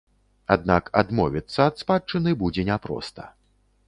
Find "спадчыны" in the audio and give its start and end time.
1.81-2.33